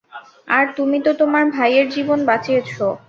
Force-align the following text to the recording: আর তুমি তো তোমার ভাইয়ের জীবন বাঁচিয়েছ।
আর 0.47 0.65
তুমি 0.77 0.97
তো 1.05 1.11
তোমার 1.21 1.43
ভাইয়ের 1.55 1.87
জীবন 1.95 2.19
বাঁচিয়েছ। 2.25 2.71